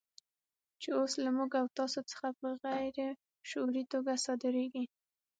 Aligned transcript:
چې 0.81 0.89
اوس 0.99 1.13
له 1.23 1.29
موږ 1.37 1.51
او 1.61 1.65
تاسو 1.77 1.99
څخه 2.11 2.27
په 2.39 2.47
غیر 2.63 2.97
شعوري 3.49 3.83
توګه 3.93 4.11
صادرېږي. 4.25 4.85